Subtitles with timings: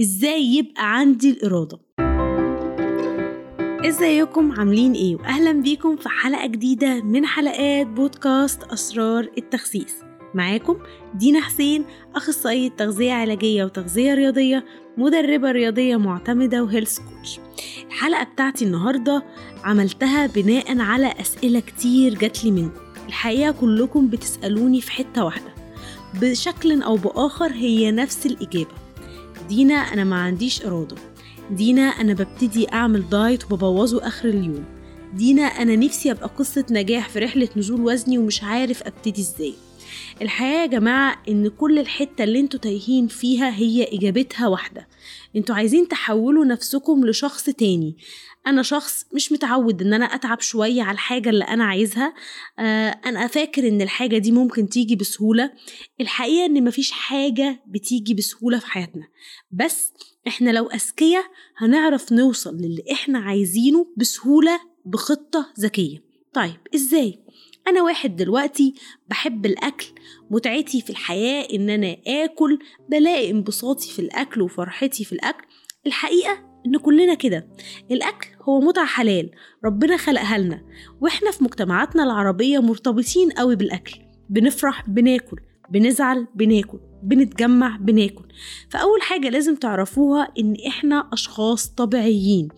[0.00, 1.78] إزاي يبقى عندي الإرادة؟
[3.88, 9.94] إزيكم؟ عاملين إيه؟ واهلا بيكم في حلقة جديدة من حلقات بودكاست أسرار التخسيس.
[10.34, 10.76] معاكم
[11.14, 14.64] دينا حسين أخصائية تغذية علاجية وتغذية رياضية
[14.96, 17.40] مدربة رياضية معتمدة وهيلث كوتش
[17.86, 19.22] الحلقة بتاعتي النهاردة
[19.64, 22.80] عملتها بناء على أسئلة كتير جاتلي منكم.
[23.06, 25.54] الحقيقة كلكم بتسألوني في حتة واحدة.
[26.20, 28.85] بشكل أو بآخر هي نفس الإجابة.
[29.48, 30.96] دينا أنا ما عنديش إرادة.
[31.50, 34.64] دينا أنا ببتدي أعمل دايت وببوظه آخر اليوم.
[35.14, 39.54] دينا أنا نفسي أبقى قصة نجاح في رحلة نزول وزني ومش عارف أبتدي إزاي.
[40.22, 44.88] الحقيقة يا جماعة إن كل الحتة اللي أنتوا تايهين فيها هي إجابتها واحدة.
[45.36, 47.96] أنتوا عايزين تحولوا نفسكم لشخص تاني.
[48.46, 52.14] أنا شخص مش متعود إن أنا أتعب شوية على الحاجة اللي أنا عايزها.
[52.58, 55.52] آه أنا فاكر إن الحاجة دي ممكن تيجي بسهولة.
[56.00, 59.08] الحقيقة إن مفيش حاجة بتيجي بسهولة في حياتنا.
[59.50, 59.92] بس
[60.28, 61.24] إحنا لو أذكياء
[61.56, 66.02] هنعرف نوصل للي إحنا عايزينه بسهولة بخطة ذكية.
[66.34, 67.18] طيب إزاي؟
[67.68, 68.74] أنا واحد دلوقتي
[69.08, 69.86] بحب الأكل
[70.30, 72.58] متعتي في الحياة إن أنا آكل
[72.90, 75.44] بلاقي انبساطي في الأكل وفرحتي في الأكل.
[75.86, 77.48] الحقيقة إن كلنا كده.
[77.90, 79.30] الأكل هو متعة حلال
[79.64, 80.62] ربنا خلقها لنا.
[81.00, 83.98] وإحنا في مجتمعاتنا العربية مرتبطين قوي بالأكل.
[84.30, 85.36] بنفرح بناكل
[85.70, 88.24] بنزعل بناكل بنتجمع بناكل.
[88.70, 92.48] فأول حاجة لازم تعرفوها إن إحنا أشخاص طبيعيين.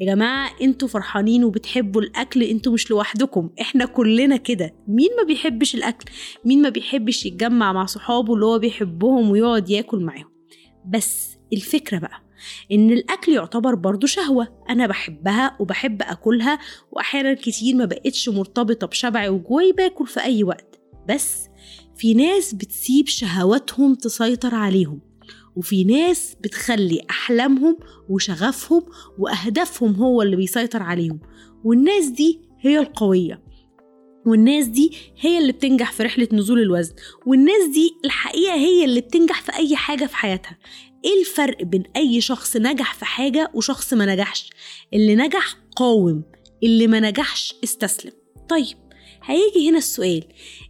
[0.00, 4.74] يا جماعة أنتوا فرحانين وبتحبوا الأكل أنتوا مش لوحدكم إحنا كلنا كده.
[4.88, 6.10] مين ما بيحبش الأكل؟
[6.44, 10.30] مين ما بيحبش يتجمع مع صحابه اللي هو بيحبهم ويقعد ياكل معاهم؟
[10.88, 12.22] بس الفكرة بقى
[12.72, 14.48] إن الأكل يعتبر برضو شهوة.
[14.70, 16.58] أنا بحبها وبحب أكلها
[16.92, 20.80] وأحيانا كتير ما بقتش مرتبطة بشبعي وجوعي باكل في أي وقت.
[21.08, 21.48] بس
[21.96, 25.00] في ناس بتسيب شهواتهم تسيطر عليهم.
[25.56, 28.82] وفي ناس بتخلي أحلامهم وشغفهم
[29.18, 31.20] وأهدافهم هو اللي بيسيطر عليهم.
[31.64, 33.42] والناس دي هي القوية.
[34.26, 36.94] والناس دي هي اللي بتنجح في رحلة نزول الوزن.
[37.26, 40.58] والناس دي الحقيقة هي اللي بتنجح في أي حاجة في حياتها.
[41.04, 44.50] إيه الفرق بين أي شخص نجح في حاجة وشخص ما نجحش؟
[44.94, 46.22] اللي نجح قاوم
[46.62, 48.12] اللي ما نجحش استسلم.
[48.48, 48.76] طيب
[49.26, 50.24] هيجي هنا السؤال.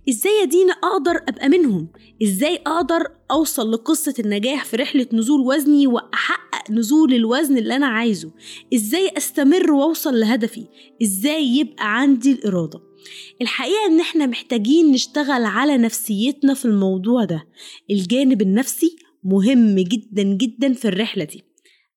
[0.09, 1.89] إزاي يا دينا أقدر أبقى منهم؟
[2.22, 8.31] إزاي أقدر أوصل لقصة النجاح في رحلة نزول وزني وأحقق نزول الوزن اللي أنا عايزه؟
[8.75, 10.67] إزاي أستمر وأوصل لهدفي؟
[11.03, 12.81] إزاي يبقى عندي الإرادة؟
[13.43, 17.47] الحقيقة إن إحنا محتاجين نشتغل على نفسيتنا في الموضوع ده.
[17.91, 21.44] الجانب النفسي مهم جدا جدا في الرحلة دي.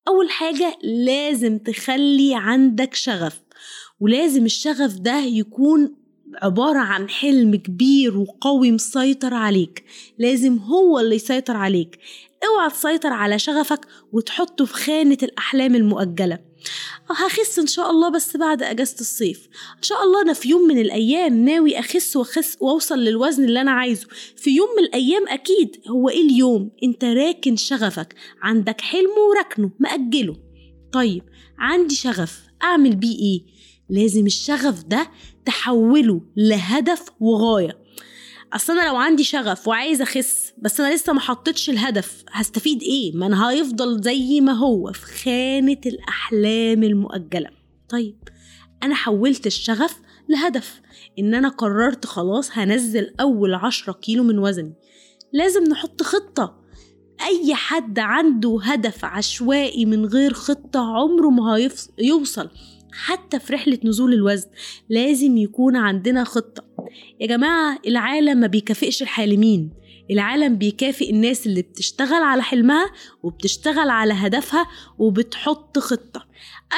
[0.07, 3.41] أول حاجة لازم تخلي عندك شغف.
[3.99, 5.95] ولازم الشغف ده يكون
[6.35, 9.83] عبارة عن حلم كبير وقوي مسيطر عليك.
[10.17, 11.99] لازم هو اللي يسيطر عليك.
[12.47, 16.39] اوعى تسيطر على شغفك وتحطه في خانة الأحلام المؤجلة.
[17.09, 19.47] هخس إن شاء الله بس بعد أجازة الصيف.
[19.77, 23.71] إن شاء الله أنا في يوم من الأيام ناوي أخس وأخس وأوصل للوزن اللي أنا
[23.71, 24.07] عايزه.
[24.35, 28.15] في يوم من الأيام أكيد هو إيه اليوم؟ أنت راكن شغفك.
[28.41, 29.71] عندك حلم وراكنه.
[29.79, 30.35] مأجله.
[30.93, 31.23] طيب
[31.57, 32.41] عندي شغف.
[32.63, 33.58] أعمل بيه إيه؟
[33.89, 35.09] لازم الشغف ده
[35.45, 37.77] تحوله لهدف وغاية.
[38.53, 43.15] أصل أنا لو عندي شغف وعايز أخس بس أنا لسه ما حطيتش الهدف هستفيد إيه؟
[43.15, 47.49] ما أنا هيفضل زي ما هو في خانة الأحلام المؤجلة.
[47.89, 48.17] طيب
[48.83, 50.81] أنا حولت الشغف لهدف.
[51.19, 54.73] إن أنا قررت خلاص هنزل أول عشرة كيلو من وزني.
[55.33, 56.59] لازم نحط خطة.
[57.21, 61.69] أي حد عنده هدف عشوائي من غير خطة عمره ما
[61.99, 62.49] هيوصل
[62.91, 64.47] حتى في رحلة نزول الوزن
[64.89, 66.63] لازم يكون عندنا خطة.
[67.19, 69.69] يا جماعة العالم ما بيكافئش الحالمين.
[70.11, 72.91] العالم بيكافئ الناس اللي بتشتغل على حلمها
[73.23, 74.67] وبتشتغل على هدفها
[74.97, 76.25] وبتحط خطة.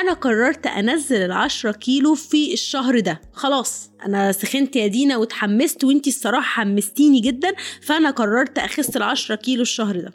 [0.01, 3.21] أنا قررت أنزل العشرة كيلو في الشهر ده.
[3.33, 9.61] خلاص أنا سخنت يا دينا وتحمست وأنتي الصراحة حمستيني جدا فأنا قررت أخس العشرة كيلو
[9.61, 10.13] الشهر ده.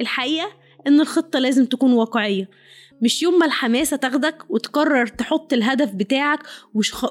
[0.00, 0.50] الحقيقة
[0.86, 2.48] إن الخطة لازم تكون واقعية.
[3.02, 6.38] مش يوم ما الحماسة تاخدك وتقرر تحط الهدف بتاعك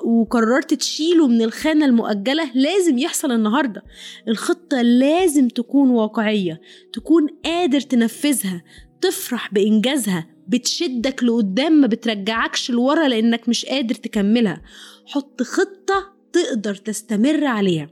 [0.04, 3.84] وقررت تشيله من الخانة المؤجلة لازم يحصل النهاردة.
[4.28, 6.62] الخطة لازم تكون واقعية
[6.94, 8.64] تكون قادر تنفذها
[9.02, 14.62] تفرح بإنجازها بتشدك لقدام ما بترجعكش لورا لأنك مش قادر تكملها.
[15.06, 17.90] حط خطة تقدر تستمر عليها.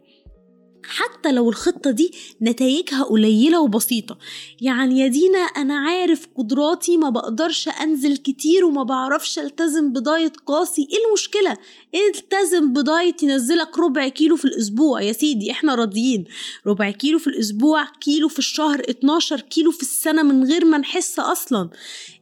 [0.87, 2.11] حتى لو الخطة دي
[2.41, 4.17] نتائجها قليلة وبسيطة.
[4.61, 10.81] يعني يا دينا أنا عارف قدراتي ما بقدرش أنزل كتير وما بعرفش ألتزم بدايت قاسي.
[10.91, 11.57] إيه المشكلة؟
[11.95, 16.25] التزم بدايت ينزلك ربع كيلو في الأسبوع يا سيدي إحنا راضيين.
[16.67, 21.19] ربع كيلو في الأسبوع كيلو في الشهر 12 كيلو في السنة من غير ما نحس
[21.19, 21.69] أصلا.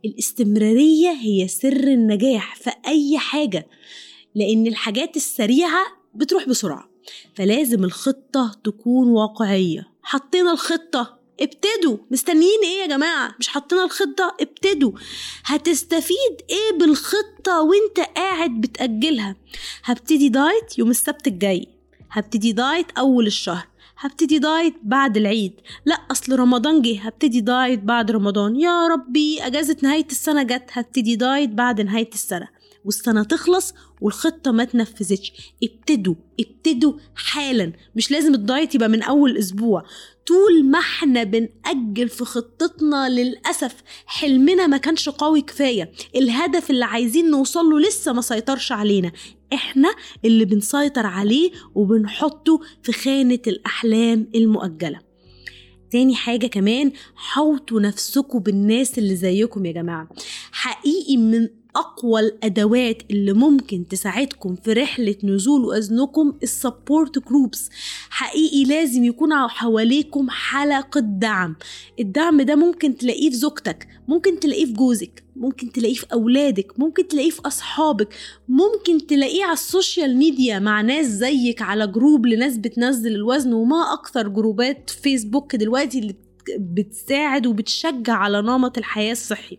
[0.06, 3.68] الاستمرارية هي سر النجاح في أي حاجة
[4.36, 5.86] لأن الحاجات السريعة
[6.16, 6.93] بتروح بسرعة.
[7.36, 9.88] فلازم الخطة تكون واقعية.
[10.04, 11.20] حطينا الخطة.
[11.40, 11.98] ابتدوا.
[12.12, 14.36] مستنيين إيه يا جماعة؟ مش حطينا الخطة.
[14.42, 14.92] ابتدوا.
[15.46, 19.36] هتستفيد إيه بالخطة وانت قاعد بتأجلها؟
[19.84, 21.68] هبتدي diet يوم السبت الجاي.
[22.12, 23.68] هبتدي diet أول الشهر.
[23.98, 25.54] هبتدي diet بعد العيد.
[25.86, 27.00] لا أصل رمضان جه.
[27.00, 28.56] هبتدي diet بعد رمضان.
[28.60, 30.70] يا ربي أجازة نهاية السنة جت.
[30.72, 32.48] هبتدي diet بعد نهاية السنة.
[32.86, 35.34] والسنة تخلص والخطة ما تنفذتش.
[35.64, 37.72] ابتدوا ابتدوا حالا.
[37.96, 39.84] مش لازم ال diet يبقى من أول أسبوع.
[40.28, 43.76] طول ما إحنا بنأجل في خطتنا للأسف
[44.06, 45.92] حلمنا ما كانش قوي كفاية.
[46.16, 49.12] الهدف اللي عايزين نوصله لسه ما سيطرش علينا.
[49.54, 49.96] إحنا
[50.26, 55.00] اللي بنسيطر عليه وبنحطه في خانة الأحلام المؤجلة.
[55.92, 60.10] تاني حاجة كمان حوطوا نفسكم بالناس اللي زيكم يا جماعة.
[60.52, 67.70] حقيقي من أقوى الأدوات اللي ممكن تساعدكم في رحلة نزول وزنكم ال support groups
[68.10, 71.56] حقيقي لازم يكون حواليكم حلقة دعم.
[72.00, 77.08] الدعم ده ممكن تلاقيه في زوجتك ممكن تلاقيه في جوزك ممكن تلاقيه في أولادك ممكن
[77.08, 78.14] تلاقيه في أصحابك
[78.48, 84.28] ممكن تلاقيه على السوشيال ميديا مع ناس زيك على جروب لناس بتنزل الوزن وما أكثر
[84.28, 86.16] جروبات فيسبوك دلوقتي اللي
[86.60, 89.58] بتساعد وبتشجع على نمط الحياة الصحي.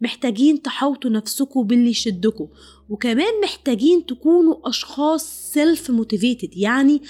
[0.00, 2.48] محتاجين تحوطوا نفسكم باللي يشدكم
[2.88, 7.02] وكمان محتاجين تكونوا أشخاص self motivated يعني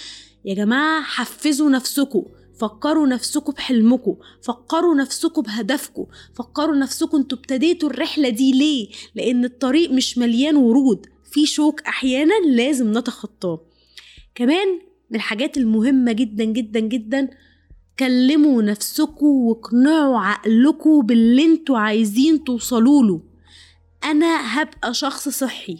[0.44, 2.24] يا جماعة حفزوا نفسكم
[2.60, 9.90] فكروا نفسكم بحلمكم فكروا نفسكم بهدفكم فكروا نفسكم أنتوا ابتديتوا الرحلة دي ليه؟ لأن الطريق
[9.90, 13.60] مش مليان ورود في شوك أحيانا لازم نتخطاه.
[14.34, 14.68] كمان
[15.10, 17.30] من الحاجات المهمة جدا جدا جدا
[17.98, 23.20] كلموا نفسكم واقنعوا عقلكم باللي أنتوا عايزين توصلوا له.
[24.04, 25.78] أنا هبقى شخص صحي.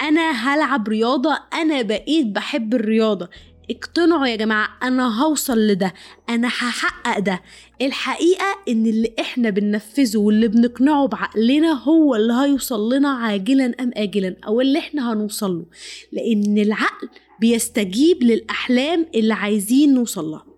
[0.00, 1.38] أنا هلعب رياضة.
[1.54, 3.28] أنا بقيت بحب الرياضة.
[3.70, 5.94] اقتنعوا يا جماعة أنا هوصل لده.
[6.28, 7.42] أنا هحقق ده.
[7.82, 14.36] الحقيقة إن اللي إحنا بننفذه واللي بنقنعه بعقلنا هو اللي هيوصل لنا عاجلا أم آجلا
[14.46, 15.66] أو اللي إحنا هنوصل له.
[16.12, 17.08] لأن العقل
[17.40, 20.51] بيستجيب للأحلام اللي عايزين نوصل لها.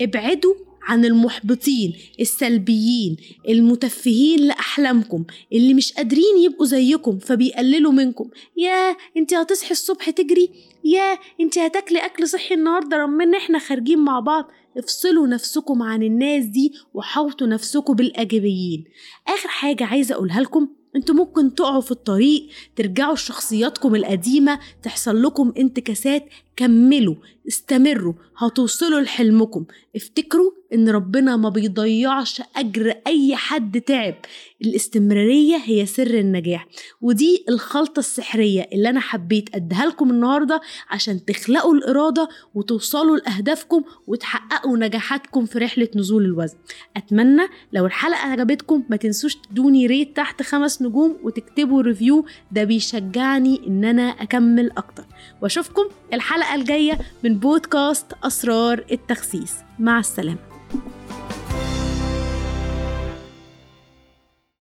[0.00, 3.16] ابعدوا عن المحبطين السلبيين
[3.48, 8.30] المتفهين لأحلامكم اللي مش قادرين يبقوا زيكم فبيقللوا منكم.
[8.56, 10.50] يا انت هتصحي الصبح تجري؟
[10.84, 14.50] يا انت هتاكلي أكل صحي النهارده رغم إن إحنا خارجين مع بعض.
[14.78, 18.84] افصلوا نفسكم عن الناس دي وحوطوا نفسكم بالايجابيين
[19.28, 25.52] آخر حاجة عايزة أقولها لكم أنتوا ممكن تقعوا في الطريق ترجعوا لشخصياتكم القديمة تحصل لكم
[25.58, 26.24] انتكاسات
[26.56, 27.14] كملوا
[27.48, 29.64] استمروا هتوصلوا لحلمكم.
[29.96, 34.14] افتكروا ان ربنا ما بيضيعش أجر أي حد تعب.
[34.62, 36.66] الاستمرارية هي سر النجاح
[37.00, 40.60] ودي الخلطة السحرية اللي أنا حبيت أديها لكم النهاردة
[40.90, 46.56] عشان تخلقوا الإرادة وتوصلوا لأهدافكم وتحققوا نجاحاتكم في رحلة نزول الوزن.
[46.96, 47.42] أتمنى
[47.72, 53.84] لو الحلقة عجبتكم ما تنسوش تدوني ريت تحت خمس نجوم وتكتبوا ريفيو ده بيشجعني إن
[53.84, 55.04] أنا أكمل أكتر.
[55.42, 59.54] وأشوفكم الحلقة الجاية من بودكاست أسرار التخسيس.
[59.78, 60.55] مع السلامة.